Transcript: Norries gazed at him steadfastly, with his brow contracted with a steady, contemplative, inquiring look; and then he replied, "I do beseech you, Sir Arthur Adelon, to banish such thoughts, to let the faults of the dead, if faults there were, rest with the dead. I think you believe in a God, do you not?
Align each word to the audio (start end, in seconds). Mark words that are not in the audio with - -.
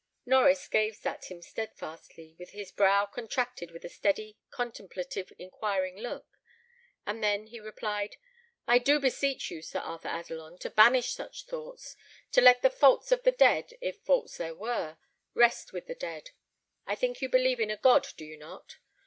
Norries 0.27 0.67
gazed 0.67 1.05
at 1.05 1.25
him 1.25 1.43
steadfastly, 1.43 2.35
with 2.39 2.53
his 2.53 2.71
brow 2.71 3.05
contracted 3.05 3.69
with 3.69 3.85
a 3.85 3.87
steady, 3.89 4.35
contemplative, 4.49 5.31
inquiring 5.37 5.95
look; 5.95 6.25
and 7.05 7.23
then 7.23 7.45
he 7.45 7.59
replied, 7.59 8.15
"I 8.65 8.79
do 8.79 8.99
beseech 8.99 9.51
you, 9.51 9.61
Sir 9.61 9.77
Arthur 9.77 10.09
Adelon, 10.09 10.57
to 10.61 10.71
banish 10.71 11.13
such 11.13 11.45
thoughts, 11.45 11.95
to 12.31 12.41
let 12.41 12.63
the 12.63 12.71
faults 12.71 13.11
of 13.11 13.21
the 13.21 13.31
dead, 13.31 13.75
if 13.79 13.99
faults 13.99 14.37
there 14.37 14.55
were, 14.55 14.97
rest 15.35 15.71
with 15.71 15.85
the 15.85 15.93
dead. 15.93 16.31
I 16.87 16.95
think 16.95 17.21
you 17.21 17.29
believe 17.29 17.59
in 17.59 17.69
a 17.69 17.77
God, 17.77 18.07
do 18.17 18.25
you 18.25 18.37
not? 18.37 18.77